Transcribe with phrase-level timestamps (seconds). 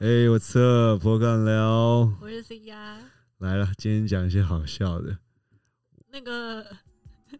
[0.00, 2.98] 哎，我测博干聊，我是 C 呀。
[3.38, 5.18] 来了，今天讲一些好笑的。
[6.12, 6.64] 那个，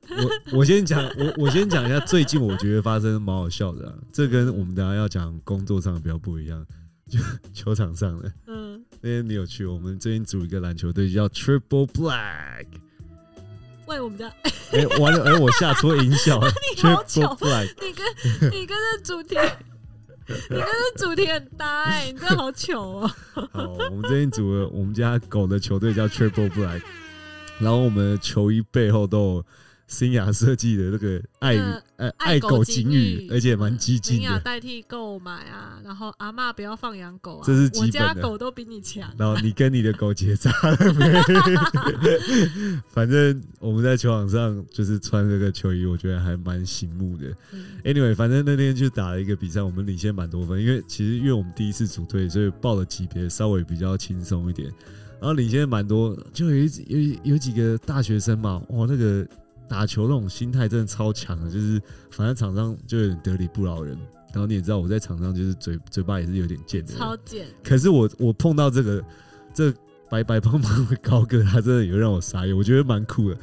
[0.08, 6.66] 我我先讲，我我先讲一下最近我觉得发生蛮好笑的，这跟我们等下要讲工作上比较不一样，
[7.08, 7.20] 就
[7.54, 8.32] 球场上的。
[8.48, 9.64] 嗯，那天你有去？
[9.64, 12.66] 我们最近组一个篮球队叫 Triple Black。
[13.86, 14.28] 喂，我们家
[14.72, 16.50] 哎完了哎，我下错音效了。
[16.76, 19.36] Triple Black，你跟你跟这主题。
[20.50, 23.10] 你跟这主题很搭哎，你真的好糗哦！
[23.52, 26.82] 好，我们最近组了我们家狗的球队叫 Triple Black，
[27.58, 29.44] 然后我们的球衣背后都有。
[29.88, 31.56] 新雅设计的那个爱
[31.96, 34.22] 呃爱狗警语，而且蛮激进的。
[34.22, 37.70] 新雅代替购买啊，然后阿妈不要放养狗啊，这是。
[37.80, 39.10] 我家狗都比你强。
[39.16, 41.10] 然后你跟你的狗结扎了没？
[42.92, 47.34] 反正我们在球场上就是穿这个球衣，我觉得还蛮醒目的。
[47.82, 54.70] Anyway，反正那天就打了一个比赛，我们领先蛮多分，因为其实因为我们第一次组队，所以报的级别稍微比较轻松一点。
[55.18, 59.26] 然后领先蛮多，就有有有几个大学生嘛，哇，那个。
[59.68, 61.80] 打球那种心态真的超强的，就是
[62.10, 63.96] 反正场上就有点得理不饶人。
[64.32, 67.46] 然后你也知道我在场上就是嘴嘴巴也是有点贱的，超贱。
[67.62, 69.04] 可是我我碰到这个
[69.54, 69.72] 这
[70.10, 73.38] 白白胖胖的高个，他真的有让我傻眼，我觉得蛮酷的。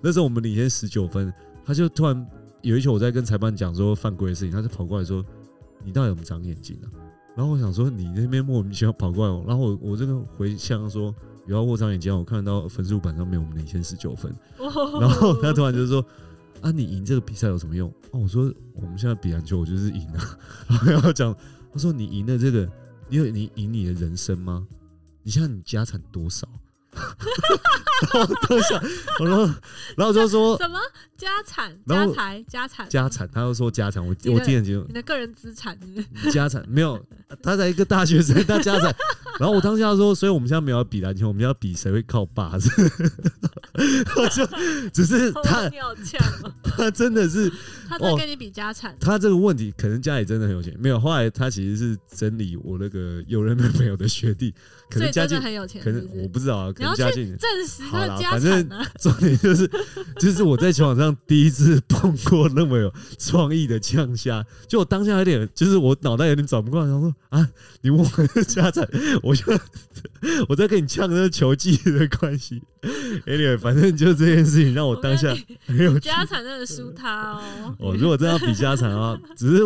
[0.00, 1.32] 那时候我们领先十九分，
[1.64, 2.26] 他就突然
[2.62, 5.24] 有一球我在跟裁判讲说犯规的事情，他就跑过来说
[5.84, 6.88] ：“你到底有没有长眼睛啊？”
[7.36, 11.14] 然后我想说你那边莫名其妙跑过来，然后我我这个回向说。
[11.44, 14.32] 不要握长眼睛，我看到分数板上面我们领先十九分，
[15.00, 16.04] 然后他突然就说
[16.62, 20.38] ：“啊，你赢这个比赛有什么用？”哦，我说：“我们现在比篮球，我就是赢啊。”
[20.86, 21.34] 然后讲，
[21.72, 22.70] 他说：“你赢了这个，
[23.08, 24.66] 你有你赢你的人生吗？
[25.22, 26.48] 你现在你家产多少？”
[26.92, 28.80] 然后当下，
[29.20, 29.44] 然后
[29.96, 30.78] 然后就说什么？
[31.16, 35.78] 家产、家财、家产、家产，他又说家产，我我听很清楚，你的个人资产，
[36.32, 36.98] 家产没有，
[37.42, 38.94] 他才一个大学生，他家产。
[39.38, 42.70] 然后我当下说，所以我们现在没有比篮球，我们要比谁会靠把子。
[44.16, 44.46] 我就
[44.92, 46.20] 只是他，你好呛
[46.62, 47.50] 他真的是，
[47.88, 48.94] 他在跟你比家产。
[49.00, 51.00] 他这个问题可能家里真的很有钱，没有。
[51.00, 54.54] 后来他其实是整理我那个有人没有的学弟，
[54.90, 58.18] 可能家境很有钱，可能我不知道啊，可能家境证实好了。
[58.18, 58.68] 反正
[59.00, 59.68] 重点就是，
[60.20, 67.48] 就是我在球场上第一次碰过那么有创意的呛虾，就我当下有点，就是我脑袋有点转不过来，然后说啊，
[67.80, 68.86] 你问我家产，
[69.22, 69.30] 我。
[69.30, 69.44] 我就
[70.48, 72.60] 我在跟你呛那个球技的关系
[73.26, 75.34] anyway，反正就这件事情让我当下
[75.66, 77.76] 很有家产真的输他哦。
[77.78, 79.62] 哦，如果真要比家产的话， 只是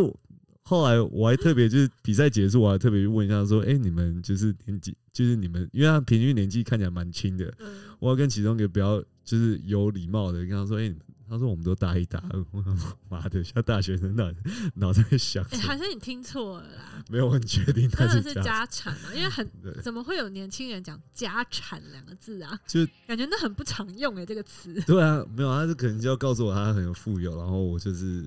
[0.62, 7.52] 后来我还特别就是比赛结束，我还特别问一下说，哎，你们就是年纪，就是你们，因为他平均年纪看起来蛮轻的，
[7.98, 10.94] 我要跟其中一个比较就是有礼貌的跟他说，哎。
[11.28, 12.44] 他说：“我们都大一、大二。
[12.52, 12.74] ”我说
[13.08, 14.32] ：“妈的，像大学生那
[14.74, 17.04] 脑袋想。”哎，还是你听错了啦？
[17.08, 19.48] 没有，很确定他是家产啊，因为很
[19.82, 22.58] 怎么会有年轻人讲“家产”两个字啊？
[22.66, 24.74] 就感觉那很不常用哎，这个词。
[24.86, 28.22] 对啊，没有，他是可能就要告诉我他很有富有，然后我就是，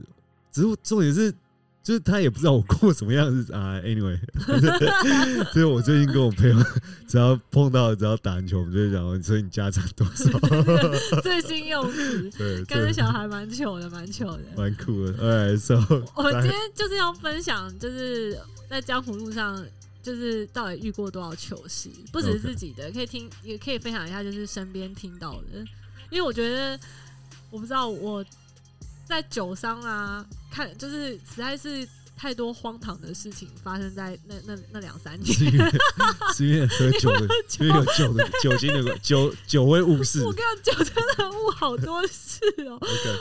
[0.52, 1.34] 只是重点是。
[1.87, 4.19] 就是他也不知道我过什么样子 啊，anyway，
[5.53, 6.65] 所以我最近跟我朋友，
[7.07, 10.37] 只要碰到只要打篮球，我们就会讲，所以你家长多少？
[11.23, 15.13] 最新用词，对，感觉小孩蛮糗的，蛮糗的，蛮酷的。
[15.25, 15.75] 哎，so
[16.13, 18.37] 我今天就是要分享，就是
[18.69, 19.65] 在江湖路上，
[20.03, 25.59] 就是到底遇过多少糗事，不只是自己的，可以听，也可以分享一下，就是身边听到的。
[26.09, 26.77] 因为我觉得，
[27.49, 28.25] 我不知道我。
[29.09, 35.25] 在酒商啊，看就是实在是太多荒唐的事情发生在那那那两三 年，
[36.34, 37.12] 是因为喝酒，
[37.59, 40.24] 因为有酒的酒精的酒酒会误事。
[40.24, 42.80] 我跟你讲，酒真的误好多事哦。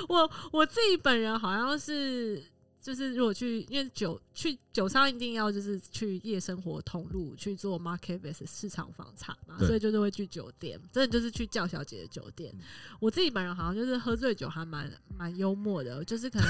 [0.08, 2.42] 我我自己本人好像是。
[2.86, 12.54] 就是如果去，因为酒去酒商一定要就是去夜生活通路去做 market base 市场访查嘛，所以就是会去酒店，真的就是去叫小姐的酒店。
[13.00, 14.88] 我自己本人好像就是喝醉酒还蛮
[15.18, 16.48] 蛮幽默的，就是可能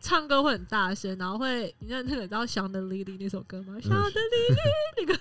[0.00, 3.74] 唱歌会很大声，然后会你知道那个知道《香的莉莉》那首歌吗？
[3.82, 5.18] 《香的莉莉》那个，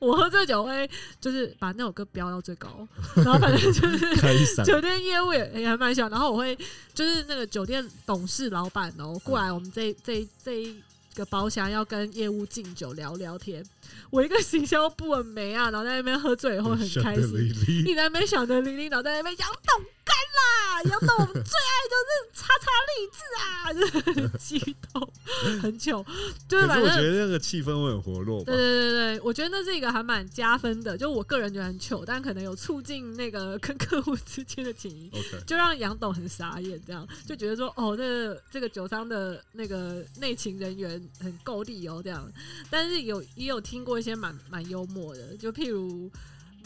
[0.00, 0.86] 我我喝醉酒会
[1.18, 2.86] 就是把那首歌飙到最高，
[3.16, 6.54] 然后反正就是酒店业务也也还蛮小，然后我会
[6.92, 9.18] 就是那个酒店董事老板哦。
[9.30, 10.82] 过来，我们这这这一
[11.14, 13.64] 个包厢要跟业务敬酒聊聊天。
[14.10, 20.82] 我一个行销部很没啊，然后在那边喝醉以后很开心，你在那边想着玲玲，然后在那边杨董干啦！
[20.84, 25.12] 杨董，我们最爱就是叉叉励志啊，就是很激动，
[25.60, 26.04] 很久。
[26.48, 28.54] 就是反正是我觉得那个气氛会很活络对。
[28.56, 35.10] 对对对，我觉得那是一个还蛮加分的，就我个人觉得很糗，但可能有促进那个跟客户之间的情谊。
[35.46, 42.30] 就让杨董很傻眼，这样就觉得说，哦，这个这个酒商的那个内勤人员很够力哦，这样。
[42.70, 46.10] 但是有也有听过一些蛮蛮幽默的，就譬如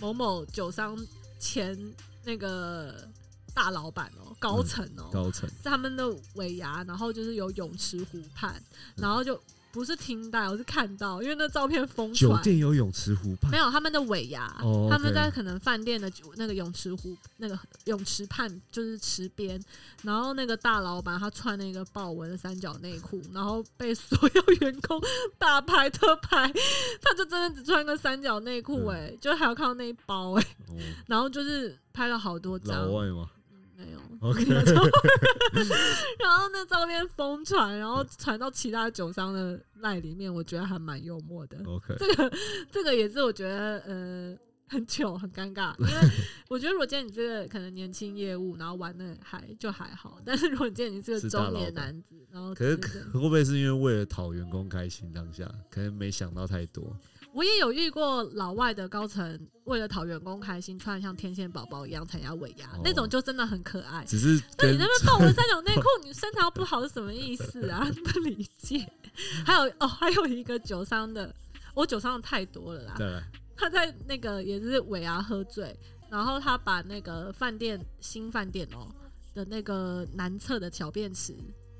[0.01, 0.97] 某某酒商
[1.39, 1.79] 前
[2.25, 3.07] 那个
[3.55, 6.05] 大老板哦，高层哦，高层在他们的
[6.35, 8.63] 尾牙，然后就是有泳池湖畔，
[8.97, 9.41] 然后就
[9.75, 12.43] 不是听到，我是看到，因为那照片疯酒传。
[12.45, 13.51] 店有泳池湖畔。
[13.51, 19.61] 没，有他们的尾牙，哦他们 OK 在可能饭店的酒那个泳池湖那个泳池畔就是池边，
[20.03, 25.01] 然后那个大老板他穿那个豹纹的三角内裤，然后被所有员工
[25.39, 26.49] 大拍特拍，
[27.03, 28.95] 他就真的只穿个三角内裤嗯。
[28.95, 30.79] 哎，就还有看到那一包哎、哦，
[31.09, 33.29] 然后就是拍了好多张，老外吗
[33.77, 34.01] 没有。
[34.21, 34.45] ？OK，
[36.19, 41.59] 然后那照片疯传，然后传到其他酒商的赖里面，我觉得还蛮幽默的。
[41.67, 42.33] OK，这个
[42.71, 44.37] 这个也是我觉得呃
[44.67, 45.93] 很糗很尴尬， 因为
[46.49, 56.97] 我觉得如果今天你这个可能年轻业务，然后玩的还就还好，但是如果你今天你是个中年男子，然后可是对对会不会是因为为了讨员工开心，当下可能没想到太多？
[57.35, 64.05] 我也有遇过老外的高层为了讨员工开心，穿得像天线宝宝一样参加尾牙，哦那种就真的很可爱。
[64.05, 67.85] 只是那你那边豹纹三角内裤，你身材又不好是什么意思啊？
[68.13, 68.89] 不理解。
[69.45, 71.35] 还有哦，还有一个酒商的，
[71.75, 72.95] 我酒商的太多了啦。
[72.97, 73.21] 对
[73.57, 75.77] 他在那个也是尾牙喝醉，
[76.11, 78.89] 然后他把那个饭店新饭店哦
[79.35, 81.33] 的那个南侧的小便池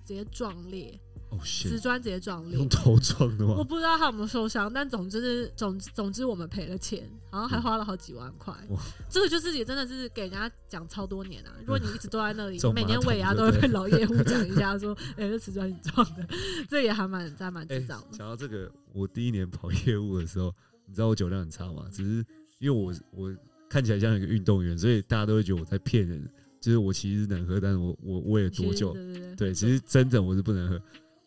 [0.05, 1.01] 直接撞裂，
[1.37, 2.69] 哦，瓷砖直接撞裂用。
[2.69, 3.65] 头撞的吗我？
[3.65, 8.81] 不知道他有没有受伤，但总之是总总之我们赔了钱，然后还花了好几万块哇。
[9.11, 11.53] 这个就是也真的是给人家讲超多年啊！
[11.61, 16.27] 如果你一直都在那里，每年尾牙都会被老业务 讲一下说，哎、这瓷砖你撞的，
[16.69, 18.07] 这也还蛮还蛮哎智障的。
[18.17, 20.55] 讲到这个，我第一年跑业务的时候，
[20.87, 21.87] 你知道我酒量很差吗？
[21.91, 22.25] 只是
[22.59, 23.35] 因为我我
[23.69, 26.29] 看起来像一个运动员，所以大家都会觉得我在骗人。
[26.61, 28.97] 就是我其实能喝，但是我我喂了多久？
[29.37, 30.81] 对，其实真的我是不能喝。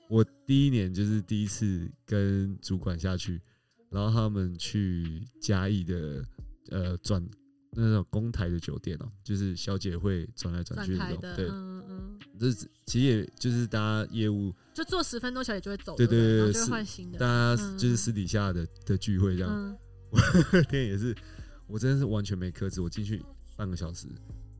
[0.09, 3.41] 我第一年就是第一次跟主管下去，
[3.89, 6.23] 然后他们去嘉义的
[6.69, 7.25] 呃转
[7.71, 11.19] 那种公台的酒店哦、就是小姐会转来转转去那种。
[11.35, 17.25] 对，嗯嗯，这是其实也就是大家业务，就做十分钟，小姐就会走，对对对对是换新的大。
[17.27, 19.77] 家嗯就是私底下的的聚会这样。
[20.09, 20.19] 我，
[20.53, 21.13] 那天也是，
[21.67, 23.21] 我真的是完全没克制，我进去
[23.57, 24.07] 半个小时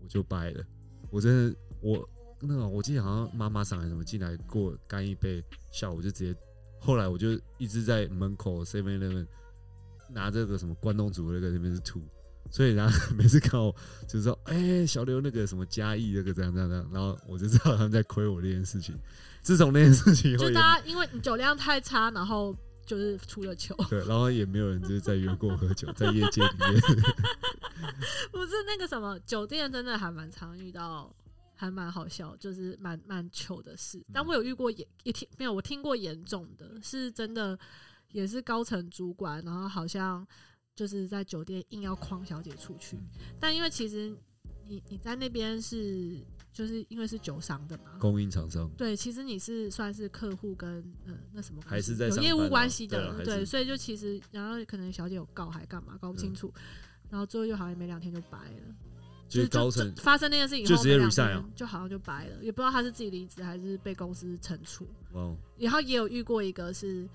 [0.02, 0.64] 我就掰了，
[1.10, 2.08] 我真的我
[2.40, 6.40] 那个我记得好像妈妈桑还是什么进来给我干一杯，下午就直接，
[6.80, 9.26] 后来我就一直在门口 Seven Eleven
[10.10, 12.02] 拿这个什么关东煮那个那边是吐，
[12.52, 13.76] 所以然后每次看我
[14.08, 18.98] 就是说，哎、小刘那个什么嘉义那个这样这样这样，然后我就知道他们在亏我这件事情。
[19.42, 22.54] 自从那件事情以后，就大家因为你酒量太差，然后
[22.86, 23.74] 就是出了糗。
[23.90, 26.82] 对，然后也没有人就是在约过我喝酒，在业界里面。
[28.32, 31.14] 不是那个什么酒店，真的还蛮常遇到，
[31.58, 34.02] 还蛮好笑，就是蛮蛮糗的事。
[34.14, 37.58] 但我有遇过严也听没有，我听过严重的，是真的
[38.12, 40.26] 也是高层主管，然后好像
[40.76, 42.96] 就是在酒店硬要框小姐出去，
[43.40, 44.16] 但因为其实
[44.68, 46.24] 你你在那边是
[46.54, 47.98] 就是因为是酒商的嘛。
[48.00, 56.54] 供应厂商，对，其实你是算是客户跟呃那什么还是在上班啊务关系的，对所以就其实然后可能小姐有告还干嘛，搞不清嗯楚，
[57.10, 58.76] 然后最后就好像没两天就掰了。
[59.28, 64.88] 就是高层发生那件事情以后，就直接没两 resign 天啊就好像就掰了，也不知道他是自己离职还是被公司惩处。
[65.14, 67.08] 哇，然后也有遇过一个是，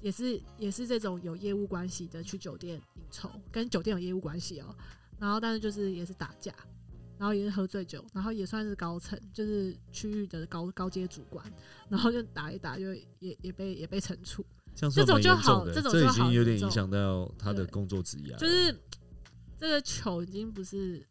[0.00, 4.74] 也是也是这种有业务关系的去酒店应酬，跟酒店有业务关系哦。
[5.18, 6.54] 然后但是就是也是打架，
[7.18, 11.44] 然后也是喝醉酒，然后也算是高层，就是区域的高高阶主管，
[11.88, 14.44] 然后就打一打就也也被也被惩处。
[14.74, 18.74] 这种就好这种就好严重经有点影响到他的工作职业，就是
[19.58, 21.06] 这个球已经不是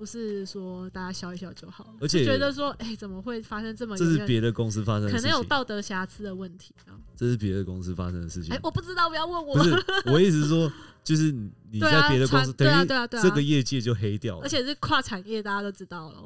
[0.00, 6.96] 不是说大家笑一笑就好了，而且就觉得说，哎、怎么会发生这么这是别的公司发生的事情，可能有道德瑕疵的问题啊？
[7.14, 9.62] 这是别的公司发生的事情哎、，我不知道，不要问我不。
[9.62, 10.72] 是我意思是说，
[11.04, 11.30] 就是
[11.70, 16.22] 你在别的公司，传对啊等对啊对啊于这个业界就黑掉了而，且是跨产业，大家都知道了。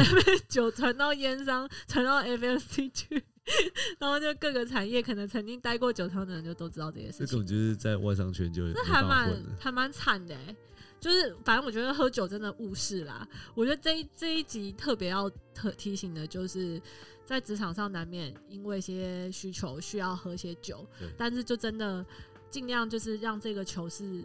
[0.48, 3.22] 酒传到烟商，传到 FMCG，
[4.00, 7.46] 然后就各个产业可能曾经待过酒厂的人就都知道这些事情这种。
[7.46, 9.42] 就是在外商圈就这没还蛮。
[9.58, 10.56] 还蛮惨的、欸，
[11.00, 13.26] 就是反正我觉得喝酒真的误事啦。
[13.54, 16.80] 我觉得这一这一集特别要特提醒的就是，
[17.24, 20.86] 在职场上难免因为一些需求需要喝些酒，
[21.16, 22.04] 但是就真的
[22.50, 24.24] 尽量就是让这个球是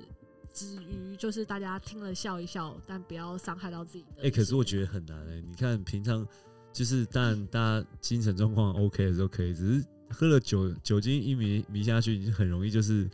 [0.51, 4.23] 止于，就是大家听了笑一笑，但不要伤害到自己的。
[4.23, 5.41] 哎，可是我觉得很难哎。
[5.47, 6.27] 你看平常
[6.71, 13.09] 就是当然大家精神状况 OK 的时候可以，只是喝了酒酒精一迷迷下去，很容易就是。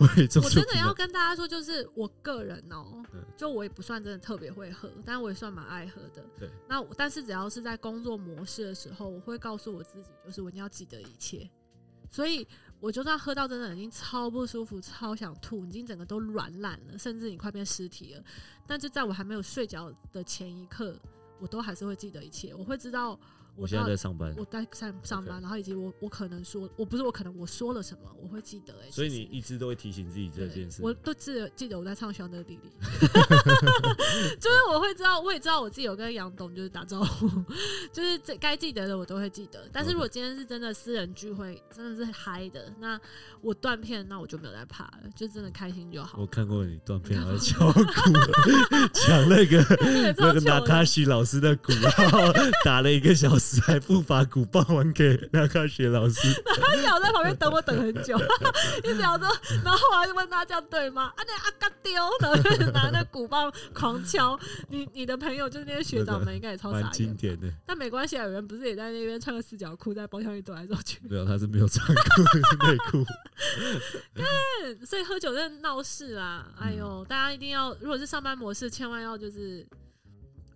[0.00, 3.04] 我真的要跟大家说，就是我个人哦，
[3.36, 6.24] 就我也不算真的特别会喝，但我也算蛮爱喝的。
[6.38, 11.48] 对，那但是只要是在工作模式的时候，我会告诉我自己，就是我一定要记得一切。
[12.10, 12.46] 所以
[12.80, 18.24] 我就算喝到真的已经超不舒服、超想吐，已经整个都软烂了，甚至你快变尸体了，
[18.66, 20.98] 但就在我还没有睡着的前一刻，
[21.38, 22.54] 我都还是会记得一切。
[22.54, 23.20] 我会知道。
[23.60, 28.90] 我现在在上班，我在上上班，然后以及我我可能说，我不是我可能我说了什么，我会记得哎。
[28.90, 30.80] 所以你一直都会提醒自己这件事。
[30.82, 32.70] 我都记得记得我在唱《小的弟弟
[34.40, 37.28] 》，就是我会知道，我也知道我自己有跟杨董就是打招呼，
[37.92, 39.68] 就是这该记得的我都会记得。
[39.70, 42.98] 但是如果今天是真的私人聚会，真的是嗨的，那
[43.42, 46.18] 我断片，那我就没有在怕了，就真的开心就好。
[46.18, 47.82] 我看过你断片，还敲鼓，
[48.94, 49.62] 抢那个
[50.16, 52.32] 那个纳卡西老师的鼓，然后
[52.64, 53.49] 打了一个小时。
[53.62, 58.18] 还不把鼓棒还给那个学老师，他咬在旁边等我等很久，
[58.84, 59.26] 一直咬着，
[59.64, 61.12] 然后我还问他这样对吗？
[61.16, 64.38] 啊那阿嘎丢，然后就拿那鼓棒狂敲。
[64.68, 66.90] 你你的朋友就是那些学长们，应该也超傻眼。
[66.92, 70.98] 经典的，但没关系啊，有人不是也在那边穿个四角裤在包厢里走来走去？
[71.08, 73.04] 没有，他是没有穿裤，是内裤。
[74.14, 76.46] 嗯，所以喝酒真的闹事啦！
[76.58, 79.66] 哎呦，大家一定要，如果是上班模式，千万要就是。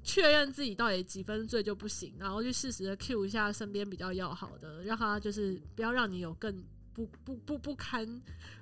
[0.04, 8.06] 确认自己到底几分醉就不行，然后去适时的 cue 一下身边比较要好的，让他就是不要让你有更不不不不堪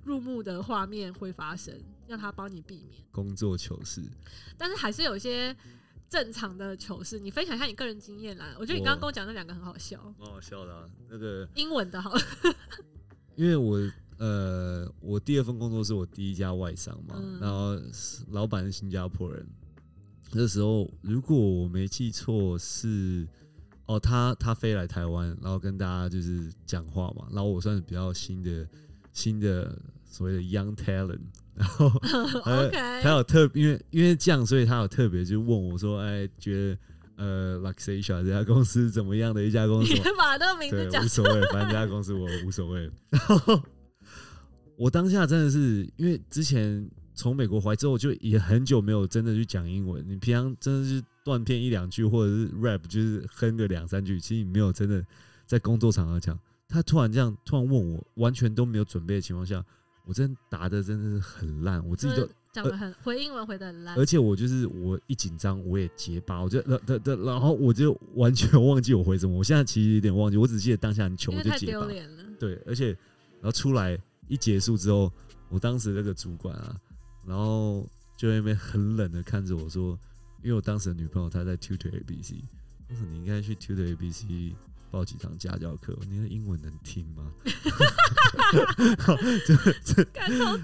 [0.05, 4.01] 入目的画面会发生，让他帮你避免工作糗事。
[4.57, 5.55] 但是还是有一些
[6.09, 8.55] 正常的糗事，你分享一下你个人经验啦。
[8.59, 10.89] 我觉得你刚刚跟我讲那两个很好笑，蛮好笑的。
[11.11, 12.13] 那个英文的好，
[13.35, 13.79] 因为我
[14.19, 17.77] 呃，我第二份工作是我第一家外商嘛，然后
[18.31, 19.45] 老板是新加坡人。
[20.35, 23.29] 那时候，如果我没记错，是
[23.85, 27.27] 哦，他他飞来台湾，然后跟大家就是讲话嘛。
[27.31, 28.67] 然后我算是比较新的
[29.13, 31.21] 新的所谓的 young talent，
[31.55, 31.87] 然后
[32.47, 36.79] OK，他有特因为因为这样，所以他有特别就问我说：“哎，觉得
[37.17, 42.91] 呃，Luxasia 这家公司怎么样的一家公司？”你把那个名字讲无所谓，反正这家公司我无所谓。
[43.11, 43.63] 然后
[44.79, 46.89] 我当下真的是因为之前。
[47.23, 50.05] 从美国回来之后，就也很久没有真的去讲英文。
[50.09, 55.07] 你平常真的是断片一两句，或者是 rap，就是哼个两三句，其实你没有真的
[55.47, 56.37] 在工作场合讲。
[56.69, 59.65] 他突然这样突然问我，完全都没有准备的情况下，
[60.05, 63.97] 我真答的真的是很烂，我自己都讲的很回英文回的很烂。
[63.97, 69.39] 而且我就是我一紧张我也结巴，我就然然然后我就完全忘记我回什么。
[69.39, 71.87] 我现在其实有点忘记，我只记得当下很糗，我就结巴。
[72.41, 72.89] 对，而且
[73.41, 75.13] 然后出来一结束之后，
[75.51, 76.77] 我当时那个主管啊。
[77.27, 79.99] 然后就那边很冷的看着我说
[80.43, 82.35] ：“因为我当时的女朋友她在 tutor ABC，
[82.89, 84.55] 我说你应该去 tutor ABC
[84.91, 87.33] 报几堂家教课，你的英文能听吗？”
[89.47, 90.05] 这 这，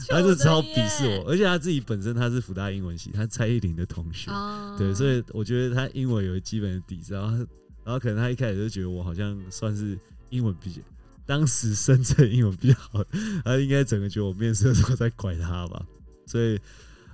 [0.09, 4.31] 他就超鄙视我，而且他自己本身他是福大英文系，他蔡依林的同学，
[4.77, 7.37] 对，所以我觉得他英文有基本的底子，然后
[7.85, 9.99] 然后可能他一开始就觉得我好像算是
[10.29, 10.83] 英文比较，
[11.25, 13.03] 当时深圳英文比较好，
[13.45, 15.87] 他应该整个觉得我面试的时候在拐他吧。
[16.29, 16.61] 所以，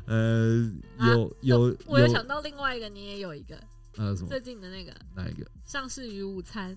[0.06, 3.56] 呃，有有，我有想到另外一个，你也有一个，
[3.97, 4.28] 呃，什么？
[4.28, 5.47] 最近的那个哪一个？
[5.64, 6.76] 上市于午餐。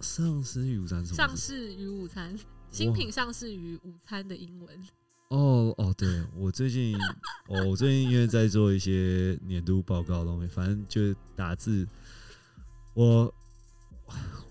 [0.00, 1.16] 上市于午餐什么？
[1.16, 2.38] 上市于午餐，
[2.70, 4.78] 新品上市于午餐的英文。
[5.28, 6.96] 哦哦，对我最近，
[7.48, 11.88] 我最近因为在做一些年度报告东西，反正就打字，
[12.94, 13.34] 我。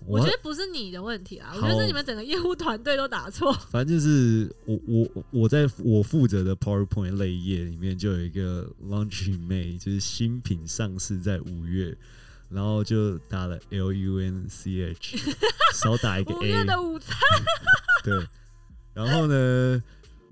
[0.06, 3.52] 我觉得不是你的问题啊，我觉得是你们整个业务团队都打错。
[3.68, 11.96] 反正就是我我我在我负责的 PowerPoint 类页里面就有一个 Launch May，就是新品上市在五月，
[12.48, 15.18] 然后就打了 L U N C H，
[15.74, 16.36] 少打一个 A。
[16.38, 17.16] 五月的午餐。
[18.04, 18.24] 对，
[18.94, 19.82] 然后呢，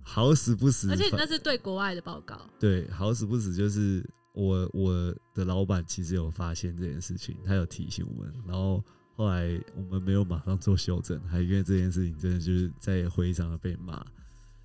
[0.05, 2.41] 好死不死，而且那是对国外的报告。
[2.61, 8.81] 对，好死不死就是我我的老板其实有发现这件事情，他有提醒我们，然后。
[9.17, 14.05] 后来我们没有马上做修正，还因为这件事情真的就是在会议上被骂，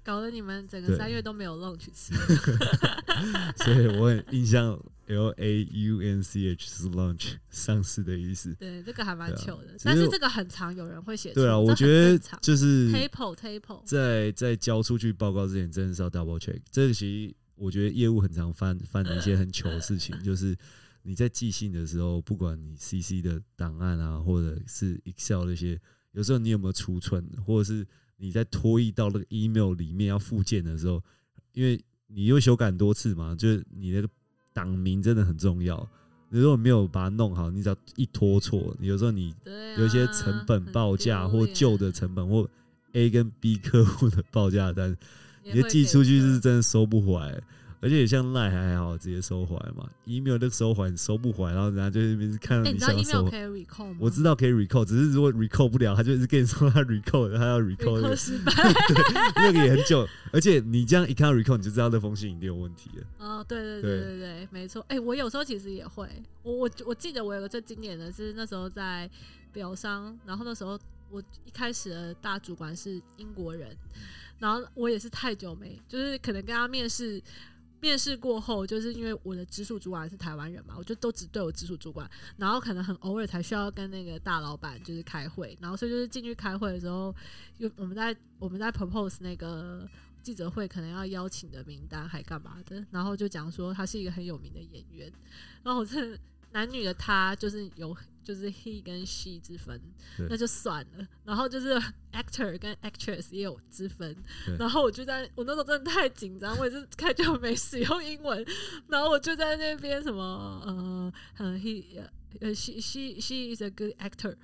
[0.04, 2.14] 搞得你们整个三月都没有 lunch 吃。
[3.64, 8.56] 所以我很印象，L A U N C H 是 lunch 上市的意思。
[8.56, 11.32] 对，这个还蛮糗的，但是这个很常，有人会写。
[11.34, 16.60] 对啊，我觉得就是 table table，在在交出去报告之前，真的是要 double check。
[16.72, 20.58] 这个其实我觉得业务很常犯犯的一些很糗的事情， 就是。
[21.10, 27.84] 你在寄信的时候，不管你 CC 的档案啊，或者是 Excel 那些，有时候你有没有储存，或者是
[28.18, 31.02] 你在拖移到那个 email 里面要附件的时候，
[31.54, 34.10] 因为你又修改很多次嘛，就是你那个
[34.54, 35.90] 档名真的很重要。
[36.30, 39.34] 你如果没有把它弄好，你只要一拖错，有时候你
[39.80, 42.48] 有一些成本报价或旧的成本或
[42.94, 44.96] A 跟 B 客户的报价单，
[45.44, 47.42] 你寄出去是真的收不回来。
[47.82, 49.90] 而且像赖还还好，直接收回来嘛。
[50.04, 53.30] email 那个收回收不回来，然后人家就那边看到你想收。
[53.30, 53.98] 可以 recall 吗？
[54.02, 58.52] 我知道可以 recall，只是如果 recall 不了，他就一直跟你说他 recall，他要 recall 失败。
[59.38, 63.08] 那个也很久，而且你这样一看到 recall，你就知道那封信一定有问题了。
[63.18, 64.86] 哦，对对对对对，没错。
[64.90, 66.06] 哎，我有时候其实也会，
[66.44, 69.10] 我我我记得我有个最经典的是那时候在
[69.54, 70.78] 表商，然后那时候
[71.10, 73.74] 我一开始的大主管是英国人，
[74.38, 77.22] 然后我也是太久没，就是可能跟他面试。
[77.82, 87.16] 面试过后，就是因为我的直属主管是台湾人嘛，我就都只对我直属主管，然后可能很偶尔才需要跟那个大老板就是开会，然后所以就是进去开会的时候，
[87.58, 89.88] 又我们在我们在 propose 那个
[90.22, 95.12] 记者会可能要邀请的名单还干嘛的，然后就讲说他是一个很有名的演员，
[95.64, 96.18] 然后我这
[96.52, 97.96] 男女的他就是有。
[98.22, 99.82] 就是 he 跟 she 之分，
[100.30, 101.08] 那就算了。
[101.24, 101.74] 然后就是
[102.12, 104.16] actor 跟 actress 也有之分。
[104.60, 108.46] 然后我就在我那时候真的太紧张，我也是 太久没使用英文。
[108.88, 110.22] 然后我就在那边什么
[110.64, 111.84] 呃呃 he
[112.40, 114.36] 呃 she she she is a good actor。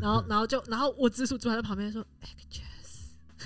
[0.00, 2.64] 然后然后就然后我直属坐在旁边说 actress，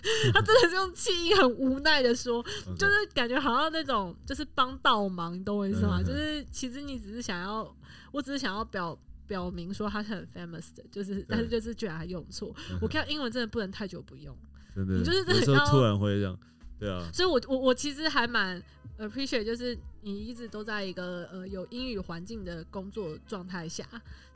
[0.35, 2.43] 他真的是用气音很无奈的说，
[2.79, 6.03] 就是感觉好像那种就是帮倒忙，你懂我意思吗？
[6.03, 7.77] 就是其实你只是想要，
[8.13, 8.99] 我只是想要表。
[9.29, 12.55] 表明说他是很 famous 的，就是，但是就是居然还用错。
[12.81, 14.33] 我看英文真的不能太久不用，
[14.73, 16.39] 真的，就是有时候突然会这样，
[16.79, 17.11] 对啊。
[17.13, 18.63] 所以，我我我其实还蛮
[19.01, 23.85] appreciate，就是你一直都在一个呃有英语环境的工作状态下，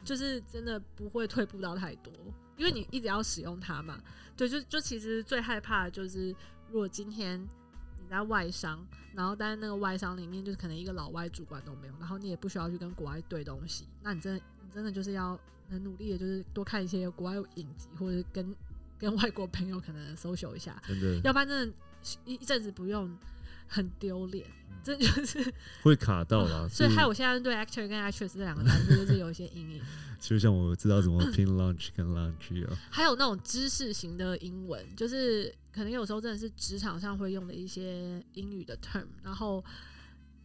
[0.05, 2.13] 就是真的不会退步到太多，
[2.61, 3.99] 因为你一直要使用它嘛。
[4.37, 6.29] 对，就就其实最害怕的就是，
[6.69, 14.71] 如果今天你在外商，然后但是那个外商里面就是可能一个老外主管都没有，然后你也不需要去跟国外对东西，那你真的你。
[14.73, 15.37] 真的就是要
[15.69, 18.55] 很努力的，就是多看一些国外影集，或者跟
[18.97, 20.81] 跟外国朋友可能 social 一下，
[21.25, 21.75] 要不然真的
[22.25, 23.13] 一一阵子不用
[23.67, 24.47] 很丢脸，
[24.83, 26.69] 这就是 会卡到了。
[26.69, 29.83] 所以害我现在对 actor 跟 actress 这两个单词就是有一些阴影。
[30.21, 39.65] 就像我知道怎么拼 lunch 跟 lunch 啊， 还有那种知识型的英文，就是可能有时候真的是职场上会用的一些英语的 term，然后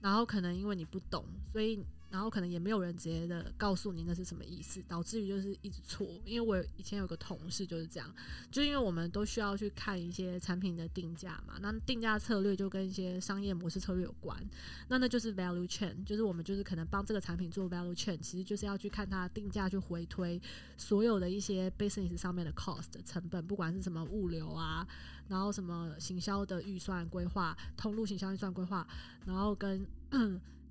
[0.02, 1.84] 然后可能因为你不懂，所以。
[2.15, 6.08] 然后可能也没有人直接的告诉你那是什么意思，导致于就是一直错。
[6.23, 8.10] 因为我以前有个同事就是这样，
[8.49, 14.41] 就因为我们都需要去看一些产品的定价嘛，那定价策略就跟一些商业模式策略有关。
[14.88, 20.41] 那那就是 value chain，就是我们就是可能帮这个产品做 value chain，其实就是要去看它定价去回推
[20.78, 24.88] 所有的一些 business 上面的 cost 成本，不管是什么物流啊，
[25.28, 28.88] 然后什么行销的预算规划、通路行销预算规划，
[29.25, 29.86] 然后跟。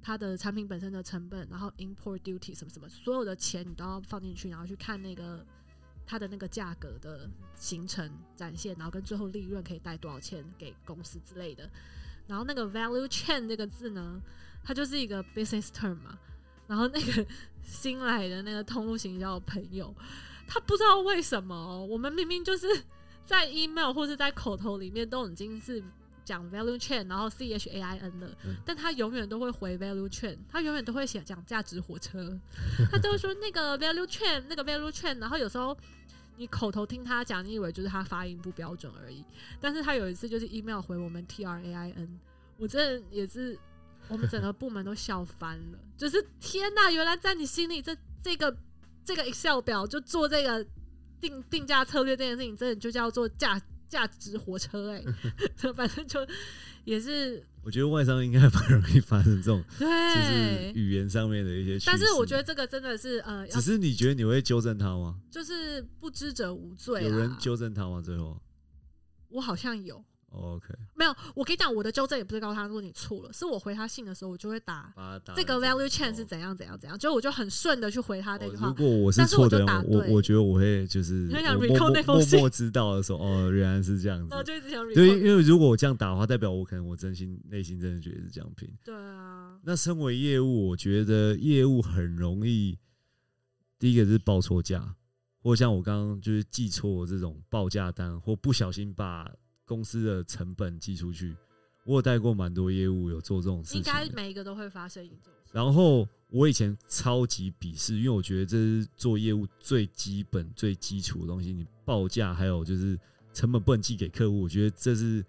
[0.07, 5.43] 它的产品本身的成本，然后 import duty 什么什么，所有的钱你都要放进去，然后去看那个
[6.05, 11.71] 它的那个价格的形成展现，然后跟最后利润可以带多少钱给公司之类的。
[12.27, 14.21] 然后那个 value chain 这个字呢，
[14.63, 16.19] 它就是一个 business term 嘛。
[16.67, 17.27] 然后那个
[17.63, 19.95] 新来的那个通路行销朋友，
[20.47, 22.67] 他不知道为什么，我们明明就是
[23.25, 25.83] 在 email 或是在口头里面都已经是。
[26.25, 28.35] 讲 value chain，然后 C H A I N 的，
[28.65, 32.39] 但他永远都会回 value chain，他永远都会写讲价值火车，
[32.91, 35.77] 他都会说那个 value chain，那个 value chain，然后有时候
[36.37, 39.25] 你口头听他讲，你以为就是他发音不标准而已，
[39.61, 42.19] 但是他有一次就是 email 回我们 T R A I N，
[42.57, 43.59] 我真的也是
[44.09, 48.57] 我们整个部门都笑翻了， 就是天呐，原来在你心里这这个
[49.05, 50.67] 这个 Excel 表就做这个
[51.21, 53.61] 定定价策略这件事情，真的就叫做价。
[53.95, 55.05] 价值火车哎，
[55.73, 56.27] 反正就
[56.85, 57.47] 也是。
[57.63, 61.79] 我觉得外商应该很容易发生这种，对，就是语言上面的一些。
[61.87, 65.21] 但是我觉得这个真的是呃，只是你觉得你会纠正他吗？
[65.31, 67.05] 就是不知者无罪。
[67.05, 68.03] 有人纠正他吗？
[68.05, 68.37] 最后，
[69.29, 70.05] 我好像有。
[70.35, 74.93] OK，没有，我跟你讲，我的纠正也不是告诉他，如果你错了，是我回他信的时候，我就会打
[75.37, 78.69] 这个 value chain 是怎样怎样怎样，就我就很顺的去回他那句话。
[78.69, 81.29] 如果我是错的，我我觉得我会就是
[82.07, 84.35] 默默知道的时候，哦，原来是这样子。
[84.45, 88.69] 就一直想对，因为如果我这样打的话，代表我可能我真心内心真的觉得是这样拼。
[88.85, 89.59] 对啊。
[89.63, 92.79] 那身为业务，我觉得业务很容易，
[93.79, 94.95] 第一个是报错价，
[95.43, 99.31] 或像我刚刚就是记错这种报价单，或不小心把。
[99.65, 101.37] 公司的成本寄出去，
[101.85, 103.79] 我有带过蛮多业务，有做这种事情。
[103.79, 105.33] 应该每一个都会发生一种。
[105.53, 111.53] 然后我以前超级鄙视，因为我觉得这是做业务最基本、最基础的东西。
[111.53, 112.99] 你报价还有就是
[113.33, 115.25] 成本不能寄给客户，我觉得这是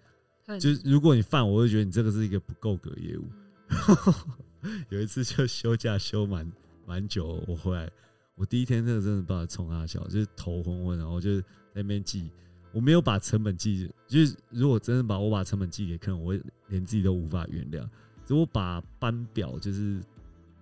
[0.58, 3.24] 就是如果你犯，我会觉得你这个是一个不够格业务。
[4.90, 6.52] 有一次就休假休蛮
[6.84, 7.88] 蛮久，我回来，
[8.34, 12.30] 我第一天那个真的把他冲啊笑，就是头昏昏，然后就在那边记，
[12.76, 17.82] 我没有把成本记，就是如果真的把我把成本记给客人，我会连自己都无法原谅。
[18.26, 19.98] 如果把班表就是，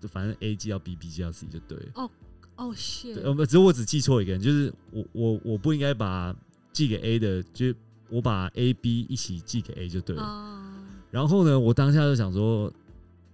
[0.00, 2.08] 就反正 A 记要 B，B 记要 C 就对了。
[2.54, 6.32] 哦，谢对，呃，不，只是我只记错一个人，就是我我我不应该把
[6.72, 7.74] 寄给 A 的，就
[8.08, 10.22] 我把 A、B 一起寄给 A 就对了。
[10.22, 12.72] 啊，然后呢，我当下就想说，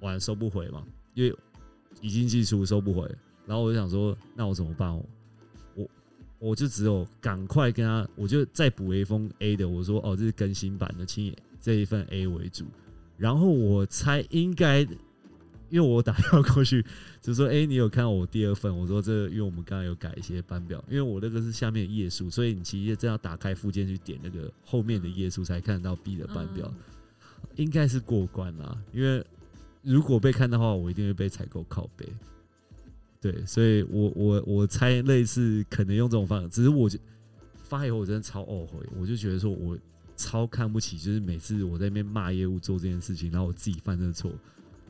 [0.01, 1.37] 完收不回嘛，因为
[2.01, 3.03] 已经寄出收不回，
[3.45, 4.91] 然后我就想说，那我怎么办？
[6.41, 12.65] 我就只有赶快跟他，我就再补一封 A 的，我说哦，这是更新版的，请以这一份 A 为主。
[13.17, 14.81] 然后我猜应该，
[15.69, 16.85] 因为我打电话过去
[17.21, 18.77] 就说，哎、你有看到我第二份？
[18.77, 26.67] 我说这，因为我们刚刚有改一些班表，因为我那个是下面的页数，所以你其实真要打开附件去点那个后面的页数才看得到 B 的班表。
[26.67, 26.75] 嗯
[27.57, 29.25] 应该是过关啦，因为
[29.83, 32.07] 如果被看的话，我一定会被采购拷贝。
[33.21, 36.99] 对，所以我我我猜类似可能用这种方法，只是我就
[37.63, 39.77] 发以后我真的超懊悔，我就觉得说我
[40.17, 44.33] 超看不起，就是每次我在那边骂业务做这件事情，然后我自己犯这个错，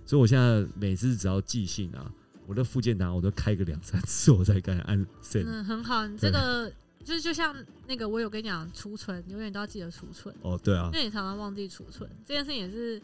[0.07, 2.09] 所以我现在每次只要寄信啊，
[2.47, 5.47] 我的附件档我都开个两三次，我才敢按 send。
[5.47, 6.73] 嗯，很好，你这个
[7.05, 7.53] 就是就像
[7.89, 13.03] 那个，我有跟你讲，储存永远都要记得储存，哦，对啊因，为你常常忘记储存这件事情也是。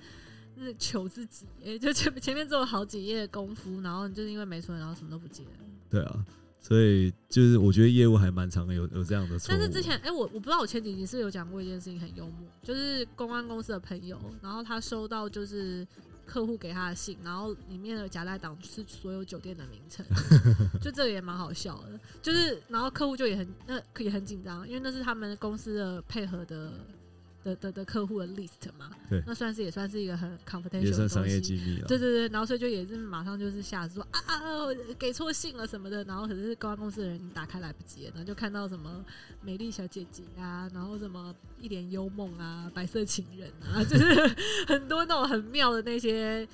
[0.65, 5.51] 是求自己，哎、就前前面做了好几页功夫，然后你就是因为没存，然后什么都不记得。
[5.91, 6.25] 对啊，
[6.61, 9.49] 所以就是我觉得业务还蛮常有有这样的错。
[9.49, 15.87] 但是之前，哎、我我不知道我前几集是不是有讲过一件事情很幽默，就是公安公司的朋友，然后他收到就是
[16.25, 20.05] 客户给他的信，然后里面的夹带档是所有酒店的名称，
[20.83, 22.01] 就这个也蛮好笑的。
[22.23, 26.73] 就是然后客户就也很那也很紧张，因为那是他们公司的配合的。
[27.47, 31.09] 的的的客户的 list 嘛，对那算是也算是一个很 confidential 也算的。
[31.09, 31.87] 商业机密了。
[31.87, 34.67] 对对对，然后所以就也是马上就是下说啊啊啊，
[34.99, 39.05] 给错信了什么的，然后可是公安公司的人打开来不及了，然后就看到什么
[39.43, 44.35] 美丽小姐姐啊，然后什么一帘幽梦啊，白色情人啊， 就是
[44.67, 46.47] 很多那种很妙的那些，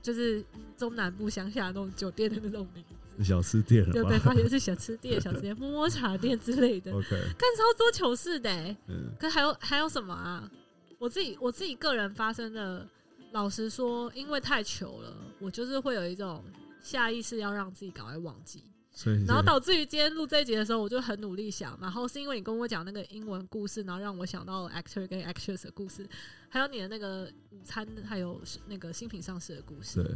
[0.00, 0.42] 就是
[0.78, 8.76] 中南部乡下那种酒店的那种名字，小吃店了对被发现是小吃店、 小吃店、摸摸茶店之类的，？OK，干超多糗事的、欸。
[8.88, 10.50] 嗯，可还有还有什么啊？
[10.98, 12.86] 我自己我自己个人发生的，
[13.32, 16.44] 老实说，因为太糗了，我就是会有一种
[16.82, 26.06] 下意识要让自己赶快忘记，所以然后导致于今天录这一集的时候，我就很努力想，然后是因为你跟我讲那个英文故事，然后让我想到 actor 跟 actress 的故事，
[26.48, 30.02] 还有你的那个午餐，还有那个新品上市的故事。
[30.02, 30.14] 对，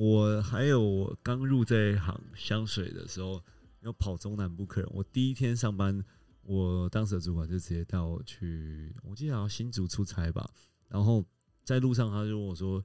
[0.00, 3.38] 我还有我刚入这一行香水的时候，
[3.82, 4.90] 要跑中南部客人。
[4.94, 6.02] 我第一天上班，
[6.40, 10.50] 我当时的主管就直接带我去，我记得好像新竹出差吧。
[10.88, 11.22] 然后
[11.64, 12.82] 在路上他就问我说：“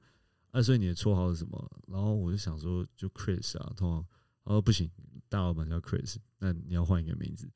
[0.52, 4.06] 啊，所以你的绰号是什么？”然后我就想说，就 Chris 啊，通常
[4.44, 4.90] 他说不行，
[5.30, 7.50] 大老板叫 Chris，那你要换一个名字。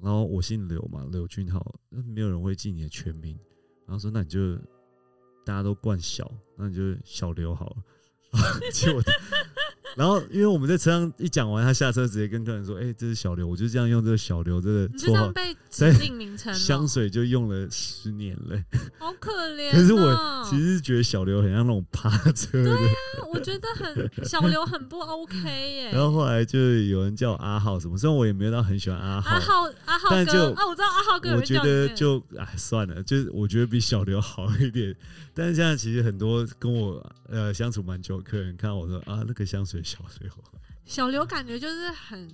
[0.00, 3.36] 然后我姓刘嘛，刘俊浩，那没有人会记你的全名。
[3.86, 4.54] 然后说那你就
[5.44, 7.82] 大家都惯小，那你就小刘好了。
[8.72, 9.02] 结果，
[9.96, 14.88] 然后因为我们在车上一讲完，他下车直接跟客人说：“哎、这是小刘。”我就这样用这个小刘这个
[15.32, 18.60] 被指定名称，香水就用了十年了。
[18.98, 19.72] 好可怜、哦。
[19.72, 22.76] 可是我其实是觉得小刘很像那种趴车的。
[23.32, 34.94] 我觉得很小刘很不 OK 耶、然后后来就有人叫我阿浩什么，虽然我也没有到很喜欢阿浩，阿浩阿浩哥但就啊，我知道阿浩哥有我觉得就哎算了，就是我觉得比小刘好一点。
[35.34, 40.30] 但是现在其实很多跟我呃相处蛮久的客人看到我说啊那个香水小刘，
[40.86, 42.28] 小刘感觉就是很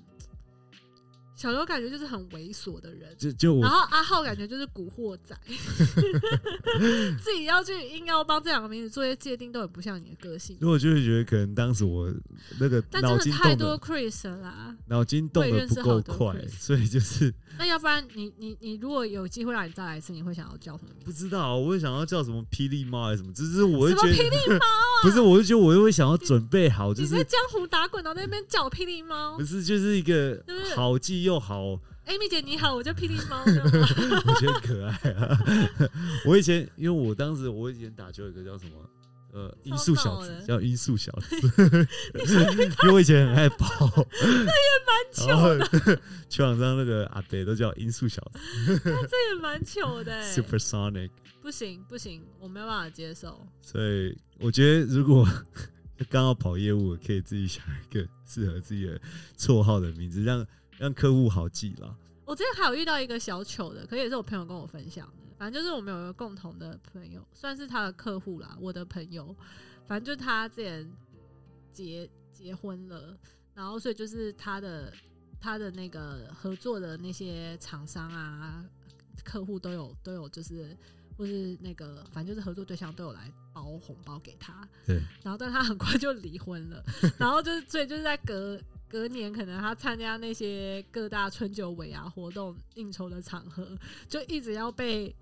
[1.41, 5.35] 小刘感觉就是很猥琐的人，就就我然后阿浩感觉就是古惑仔
[7.25, 10.59] 自己要去硬要帮这两个名字做一些界定，都很不像你的个性。
[10.59, 12.13] 所以我就会觉得可能当时我
[12.59, 21.05] 那个但真的脑筋动太多的 Chris 了啦，脑筋动我也的不够快，Chris 所以就是那要不然你你你如果有机会让你再来一次，你会想要叫什么名字？
[21.07, 25.01] 不知道，我会想要叫什么霹雳猫还是什么，只是我会什么觉得霹雳猫啊？
[25.03, 29.45] 不是，我就觉得我又会想要准备好，就是你在江湖打滚，然后在那边叫我霹雳猫不。
[29.45, 30.43] 是就是一个
[30.77, 31.79] 好记又好。
[32.07, 35.39] Amy 姐你好，我叫霹雳猫， 这样吗我觉得很可爱啊！
[36.27, 38.73] 我以前因为我当时我以前打球有个叫什么
[39.33, 41.37] 呃音速小子，叫音速小子，
[42.83, 46.01] 因为我以前很爱跑，这也蛮糗的。
[46.29, 50.43] 球场上那个阿北都叫音速小子这也蛮糗的欸。
[50.43, 51.11] ，Supersonic。
[51.41, 53.47] 不行不行，我没有办法接受。
[53.63, 55.29] 所以我觉得如果
[56.09, 59.01] 刚要跑业务，可以自己想一个适合自己的
[59.39, 60.45] 绰号的名字，让
[60.81, 61.95] 让客户好记啦。
[62.25, 65.35] 我之前还有遇到一个小丑的，可也是我朋友跟我分享的。
[65.37, 69.37] 反正就是我们有一个共同的朋友，算是他的客户啦，我的朋友。
[69.87, 70.91] 反正就是他之前
[71.71, 73.15] 结结婚了，
[73.53, 74.91] 然后所以就是他的
[75.39, 78.65] 他的那个合作的那些厂商啊、
[79.23, 80.75] 客户都有都有，就是
[81.19, 84.67] 或是那个反正就是合作对象都有来包红包给他。
[84.87, 85.01] 对。
[85.23, 86.83] 然后但他很快就离婚了，
[87.19, 88.59] 然后就是所以就是在隔
[88.91, 93.67] 隔年，可能他参加那些各大春酒尾啊活动应酬的场合，
[94.09, 95.15] 就一直要被。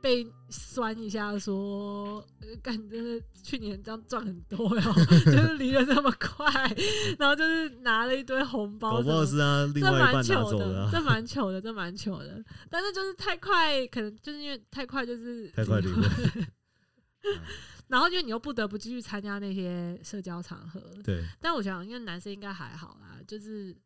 [0.00, 2.20] 被酸一下，说
[2.60, 4.92] 感觉去年这样赚很多哟，
[5.26, 6.44] 就是离得这么快，
[7.16, 12.44] 然后就是拿了一堆红包，红包是啊，另外一半拿走的，这蛮糗的，这蛮糗的。
[12.68, 16.02] 但是就是太快，可能就是因为太快，就是太快离婚。
[17.92, 21.22] 然后因为你又不得不继续参加那些社交场合，对。
[21.40, 23.76] 但我想，因为男生应该还好啦，就是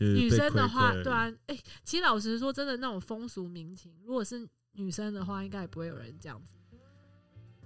[0.00, 4.48] 女生的话，对啊，哎，其实老实说，真的那种风俗民情，如果是。
[4.74, 6.54] 女生的话，应该也不会有人这样子。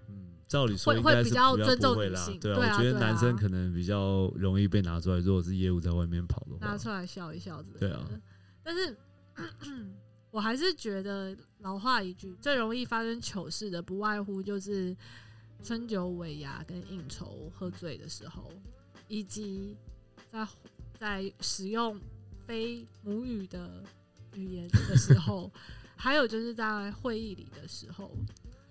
[0.08, 2.36] 嗯，照理说会会比较尊重女性。
[2.40, 5.18] 对啊，我觉得男生可能比较容易被拿出来。
[5.20, 7.76] 如果是业务在外面跑的话，拿出来笑一笑子。
[7.78, 8.04] 对啊。
[8.60, 8.96] 但是，
[10.32, 14.92] 我还是觉得老话一句，最容易发生糗事的，不外乎就是
[15.66, 18.52] 春酒尾牙跟应酬喝醉的时候，
[19.08, 19.76] 以及
[20.30, 20.46] 在
[20.96, 22.00] 在使用
[22.46, 23.82] 非母语的
[24.34, 25.50] 语言的时候。
[25.98, 28.14] 还有就是在会议里的时候，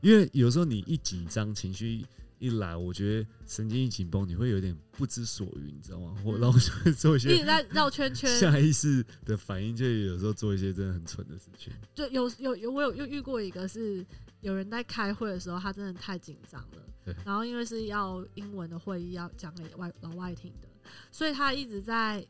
[0.02, 2.06] 因为有时候你一紧张，情绪
[2.40, 6.16] 一来，我觉得神经一紧绷，你会有点不知所云，你知道吗？
[6.24, 11.72] 我然后就会做一些一直在绕圈圈，下意识的反应，就有时候做一些真的很蠢的事情。
[11.94, 14.06] 就有有有，我有又遇过一个是
[14.42, 17.16] 有人在开会的时候，他真的太紧张了，对。
[17.26, 20.68] 然后因为是要英文的会议，要讲给外老外听的，
[21.12, 22.26] 所以他一直在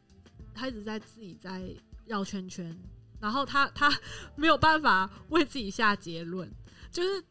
[0.54, 1.74] 他一直在自己在
[2.06, 2.76] 绕圈圈。
[3.18, 3.92] 然后他他
[4.36, 6.48] 没有办法为自己下结论，
[6.92, 7.24] 就是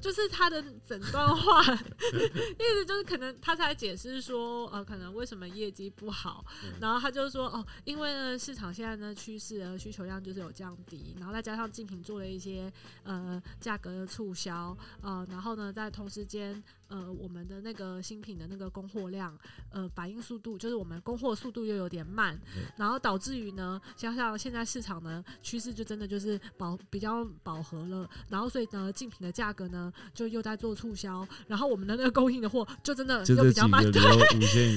[0.00, 6.44] 就是他的整段话意思就是可能他才解释说呃可能为什么业绩不好，
[6.80, 12.72] 然后他就说哦因为呢市场现在呢趋势和需求量就是有降低，然后再加上竞品做了一些
[13.04, 16.62] 呃价格的促销呃然后呢在同时间。
[16.90, 19.38] 呃，我们的那个新品的那个供货量，
[19.70, 22.36] 呃，反应速度就是我们供货速度又有点慢，
[22.76, 34.02] 然后导致于呢，加上现在市场呢趋势就真的就是饱比较饱和了，然后所以呢竞品的价格呢就又在做促销，然后我们的那个供应的货就真的又比较慢，对，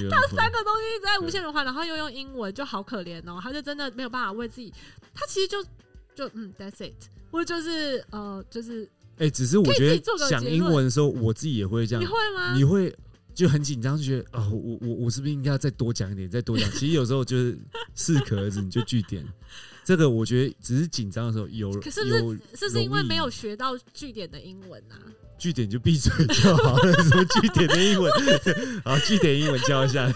[0.08, 4.72] 他三个东西一直在无限轮换，然后又用英文就好可怜哦，他就真的没有办法为自己，
[5.12, 5.60] 他其实就
[6.14, 6.94] 就嗯，that's it，
[7.32, 8.88] 或者就是呃就是。
[9.18, 12.02] 哎，只是我觉得讲英文的时候，我自己也会这样。
[12.02, 12.54] 你会吗？
[12.54, 12.94] 你会
[13.34, 16.70] 就很紧张，就觉得啊，我我我是不是应该要再多讲一点，再多讲？
[16.72, 17.58] 其实有时候就是
[17.94, 19.26] 适可而止，你就句点。
[19.84, 24.96] 这个我觉得只是紧张的时候有，可是是是是因为没有学到句点的英文啊？
[25.36, 28.10] 句点就闭嘴就好了，什么句点的英文？
[28.84, 30.10] 好，句点英文教一下。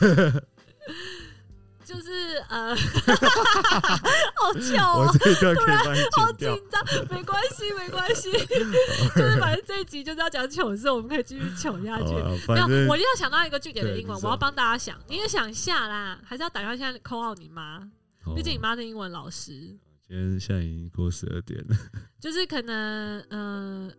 [1.89, 2.77] 就是呃，
[4.37, 12.13] 好巧哦，突然好紧张，没关系， 没关系，就是反正这一集就是要讲糗事，我们可以继续糗下去。
[12.47, 17.81] 没有，我一定要想到一个据点的英文，我要帮大家想，你也想下啦，还是要打电话现在 call 到你妈，
[18.37, 19.53] 毕竟你妈是英文老师。
[20.07, 21.77] 今天现在已经过十二点了，
[22.21, 23.91] 就是可能呃。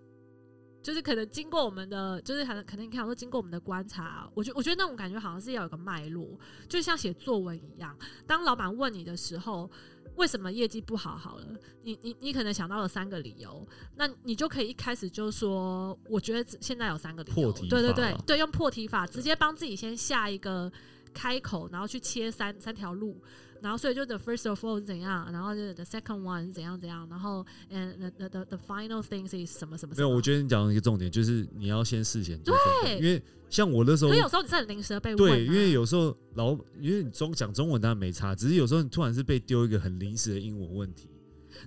[0.82, 7.98] 就是可能经过我们的，就是可能可能你看说经过我们的观察，我觉我觉得那种感觉好像是要有个脉络，就像写作文一样。
[8.26, 9.70] 当老板问你的时候，
[10.15, 11.18] 为什么业绩不好？
[11.18, 11.48] 好了，
[11.84, 17.52] 你你你可能想到了三个理由，那你就可以一开始就说，我觉得现在有三个理由。
[17.52, 20.72] 对对对对，用破题法直接帮自己先下一个
[21.13, 23.22] 开口，然后去切三三条路。
[23.62, 29.28] 然后，所以就 the first of all 是怎样，然后就 the second one 是怎样怎样，然后 and the the the final thing
[29.28, 29.93] is 什么什么？
[29.95, 35.17] 没有，我觉得你讲的一个重点就是你要先事先做准备，因为像我那时候，所以有时候你是很临时的被问。
[35.17, 41.10] 对，因为有时候老，因为你中讲中文当然没差，只是有时候你突然是被丢一个很临时的英文问题。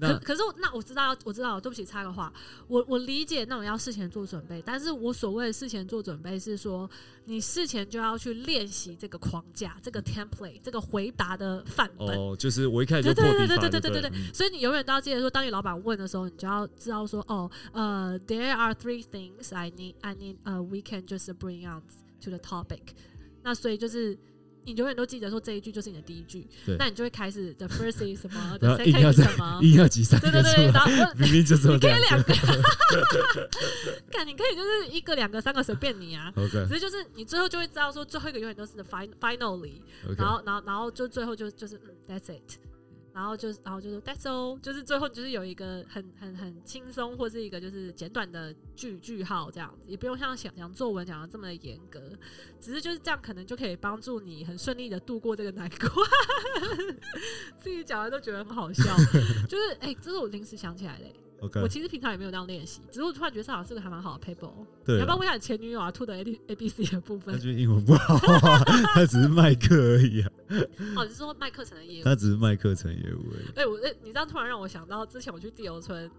[0.01, 2.33] 可可是那我知道，我知道，对不起，插个话，
[2.69, 6.89] 我我理解那种要事前做准备，但是我所谓的事前做准备是说，
[7.25, 12.09] 你事前就要去练习这个框架、这个 template、这个回答的范本。
[12.17, 21.83] 哦，就是我一开始就对对对对对对对对，所以你永远都要记得说，当你老板问的时候，你就要知道说，哦，呃，there are three things I need, I need, 呃，we can just bring out
[22.23, 22.81] to the topic。
[23.43, 24.19] 那所以就是。
[24.65, 26.47] 你永远都记得说这一句就是你的第一句，
[26.79, 32.35] 那你就会开始 the first is 什么，the second 什么，硬要挤三个，对对对，然后明明就是你可以两个，
[34.11, 38.85] 看你可以就是一个两个三个随便你啊， OK，只是就是你最后就会知道说最后一个永远都是 the
[39.21, 39.81] finally，
[40.17, 42.59] 然后然后然后就最后就就是 that's it，
[43.15, 52.01] 然后就是然后就是 That's all，就是最后就是有一个很很很轻松或是一个就是简短的句句号这样子，也不用像讲讲作文讲的这么严格，
[52.61, 55.91] 只是就是这样可能就可以帮助你很顺利的度过这个难关。
[57.59, 58.97] 自己讲的都觉得很好笑，
[59.49, 61.07] 就是哎，这是我临时想起来的。
[61.63, 64.51] 我其实平常也没有这样练习，只是我突然觉得这好像是个还蛮好的 paper。
[64.85, 67.35] 对，要不要问一下前女友啊吐的 A A B C 的部分？
[67.35, 68.17] 他觉得英文不好，
[68.95, 70.31] 他只是卖课而已啊。
[70.97, 72.05] 哦，你是说卖课程的业务？
[72.05, 73.47] 他只是卖课程业务而已。
[73.57, 76.11] 哎，我哎，你这样突然让我想到之前我去地游村，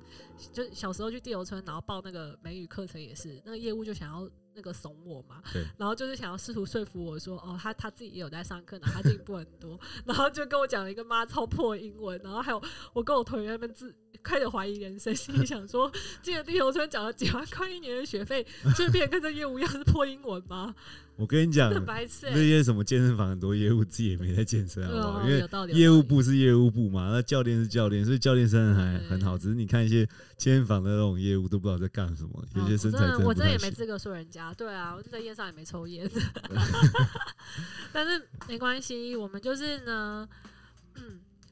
[0.52, 4.30] 就小时候去地游村，然后报那个美语课程也是，那个业务就想要。
[4.56, 5.42] 那个怂我嘛，
[5.78, 12.62] 然后就是想要试图说服我说，哦，他他自己也有在上课，然后他进步很多， 然后就跟我讲了一个妈超破英文，然后还有
[12.94, 13.92] 我跟我同学们自
[14.24, 20.74] 开始怀疑人生，心里想说，进了地球村缴了几万块一年的学费，就变跟这业务一样是破英文吗？
[21.16, 25.22] 我跟你讲，那些什么健身房很多业务自己也没在健身，好不好？
[25.22, 29.38] 因为业务部是业务部嘛，那教练是教练，所以教练身材还很好。
[29.38, 30.08] 只是你看一些
[30.38, 34.52] 健身房的那种业务，都不知道在干什么，有些身材真的我真的也没资格说人家。
[34.56, 36.10] 对啊，我在烟上也没抽烟，
[37.94, 40.28] 但是没关系，我们就是呢，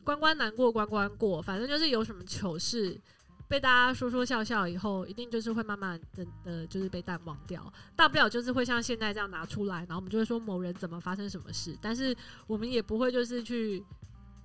[0.03, 2.99] 关关难过关关过，反正就是有什么糗事。
[3.47, 7.61] 被大家说说笑笑以后，一定就是会慢慢的的，就是被淡忘掉。
[7.97, 12.15] 大不了就是会像现在这样拿出来，然后我们就会说某人怎么发生什么事，但是
[12.47, 13.83] 我们也不会就是去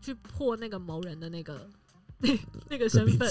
[0.00, 1.70] 去破那个某人的那个
[2.18, 2.36] 那
[2.68, 3.30] 那个身份。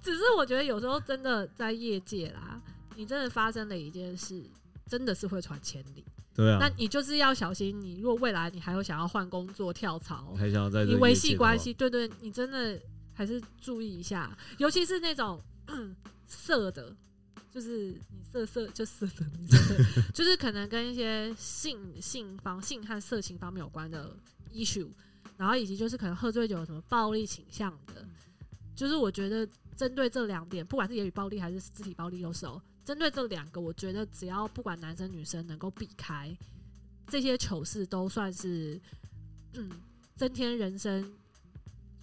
[0.00, 2.58] 只是我觉得有时候真的在业界啦，
[2.96, 4.42] 你真的发生了一件事，
[4.88, 6.02] 真的是会传千里。
[6.34, 12.80] 对啊，那你就是要小心，你如果未来你还有想要换工作、跳槽，还想要在你维系关系，对对，你真的。
[13.16, 15.40] 还是注意一下，尤其是那种
[16.26, 16.92] 色的，
[17.48, 19.24] 就是你色色就色色，
[20.12, 24.10] 就是可能跟一些性性方性和色情方面有关的
[24.52, 24.88] issue，
[25.36, 28.04] 然后以及就是可能喝醉酒有什么暴力倾向的，
[28.74, 36.36] 就是我觉得针对这两点，不管是言语暴力还是肢体暴力，有时候针对这两个，我觉得只要不管男生女生能够避开
[37.08, 38.80] 这些糗事，都算是
[39.54, 39.70] 嗯
[40.16, 41.12] 增添人生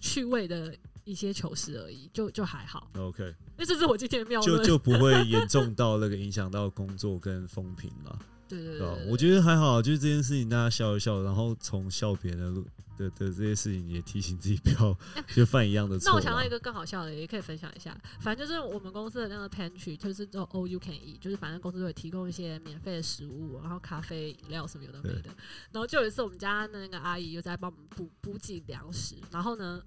[0.00, 0.74] 趣味的。
[1.04, 2.88] 一些糗事而已，就就还好。
[2.96, 8.16] OK，因为这是我今天的妙就就不会 严重到那个影响到工作跟风评了。
[8.48, 12.64] 对对对，我觉得还好，就是这件事情大家笑一笑，然后从笑别人
[13.02, 13.12] 的路。
[13.18, 14.96] 的的这些事情也提醒自己不要
[15.34, 16.10] 就犯一样的错。
[16.10, 17.96] 那我想到一个更好笑的，也可以分享一下。
[18.20, 25.30] 反正就是我们公司的那个 pantry，就是做 all you can eat，就是反正公司都会提供一些免费的食物，然后咖啡、饮料什么有的没的。
[25.72, 29.82] 然后就有一次，我们家的那个阿姨又在帮我们补补给粮食，然后呢，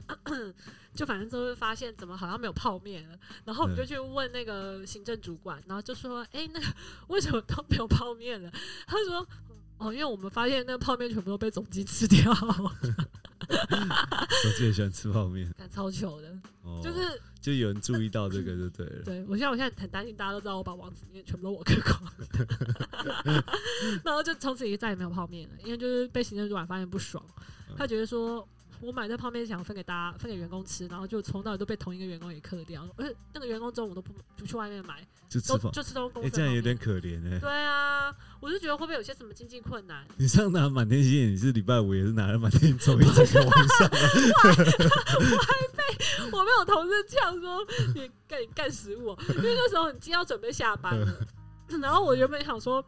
[0.93, 3.17] 就反正就会发现怎么好像没有泡面了。
[3.45, 6.65] 然后我们就去问那个行政主管，然后就说：“哎，那个
[7.07, 8.51] 为什么都没有泡面了？”
[8.87, 9.25] 他说。
[9.77, 12.31] 哦，因为我们发现那个泡面全部都被总机吃掉。
[12.31, 12.71] 我
[14.57, 16.37] 自己喜欢吃泡面， 超糗的，
[16.81, 19.03] 就是就有人注意到这个就对了。
[19.03, 22.01] 对我现在我现在很担心，大家都知道我把王子面全部都我嗑光，
[24.03, 27.23] 然后就从此以后再也没有泡面了，因为就是被行政主管发现不爽，
[27.77, 28.47] 他觉得说。
[28.81, 32.85] 我买这泡面想分给大家，分给员工吃，然后就从到尾都被同一个员工给克掉。
[32.97, 36.29] 而且那个员工中午都不不去外面买，就吃就吃都公司。
[36.29, 37.39] 这样有点可怜哎。
[37.39, 37.84] 对啊，
[38.45, 40.05] 我就觉得会不会有些什么经济困难？
[40.17, 43.89] 你上拿满天星，你是礼拜五也是拿了满天星走一整个晚上。
[43.89, 45.81] 我还被
[46.31, 51.27] 我被我同事呛说你干干死我，因为那时候你今天要准备下班了，
[51.81, 52.85] 然后我原本想说。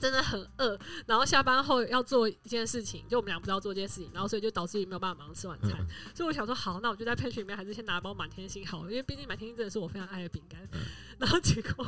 [0.00, 5.72] 真的很饿，然后下班后要做一件事情，就我们俩不知道做这件事情，然后所以就导致也没有办法马上吃晚餐。
[6.14, 10.58] 所以我想说，好，那我就在 pantry 里面还是先拿包满天星好，了，因为毕竟满天星真的是我非常爱的饼干。
[11.18, 11.86] 然后结果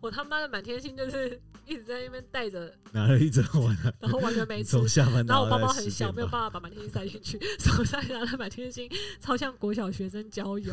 [0.00, 4.78] 我他妈的满天星就是一直在那边带着，拿了一整晚，然后完全没吃。
[5.26, 10.72] 然后我包包很小，没有办法把满天星塞进去， 手上拿了满天星，超像国小学生郊游，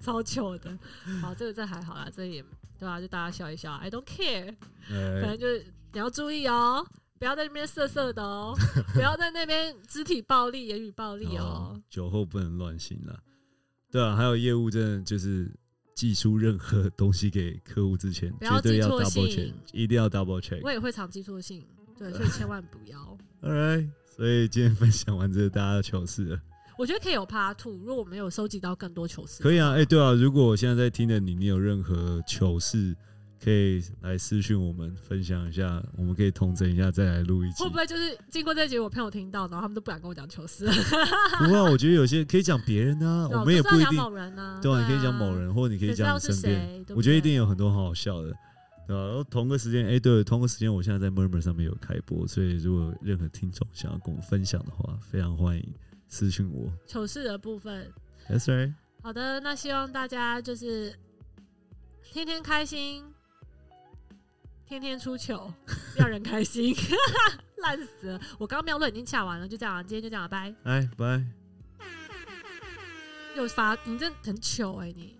[0.00, 0.78] 超糗的。
[1.20, 2.40] 好，这个这还好啦，这也
[2.78, 3.00] 对吧？
[3.00, 4.54] 就大家笑一笑，I don't care，
[4.88, 5.66] 反正就是。
[5.92, 6.84] 你要注意哦，
[7.18, 8.54] 不要在那边色色的哦，
[8.94, 11.78] 不要在那边肢体暴力、言语暴力哦。
[11.90, 13.18] 酒后不能乱性了，
[13.90, 15.50] 对啊，还有业务真的就是
[15.94, 20.60] 寄出任何东西给客户之前，绝对要 double check，一定要 double check。
[20.62, 21.62] 我也会常寄错信，
[21.98, 23.18] 对， 所以千万不要。
[23.42, 26.40] Alright，所以今天分享完这个大家的糗事了。
[26.78, 29.72] 我觉得可以有 Part Two，如果我们有收集到更多糗事，可以啊。
[29.72, 32.96] 哎，对啊，如果我现在在听的你，你有任何糗事？
[33.42, 37.64] 可以来私讯我们分享一下，我们可以统整一下再来录一集。
[37.64, 40.64] 会不会就是经过这集，我朋友听到，然后他们都不敢跟我讲糗事？
[40.66, 43.98] 不会，我觉得有些可以讲别人啊，我们也不一定。
[44.60, 46.86] 对啊，你可以讲某人，或者你可以讲身边。
[46.94, 48.38] 我觉得一定有很多很好笑的，对吧？
[48.86, 55.74] 然后同个时间，哎，对，同个时间，我现在在 Murmur 上面有开播，所以如果任何听众想要跟我分享的话，非常欢迎
[56.06, 56.72] 私讯我。
[56.86, 57.90] 糗事的部分
[58.28, 58.72] ，That's right。
[59.02, 60.94] 好的，那希望大家就是
[62.04, 63.02] 天天开心，
[64.80, 65.52] 天天出糗，
[65.96, 66.74] 让人开心，
[67.62, 68.20] 烂死了！
[68.38, 70.70] 我刚刚妙论已经掐完了，就这样，今天就这样拜，拜。
[70.70, 71.22] 哎，拜。
[73.36, 75.16] 又发，你真的很糗哎、你。